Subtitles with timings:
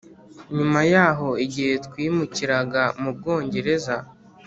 [0.55, 3.95] Nyuma yaho igihe twimukiraga mu Bwongereza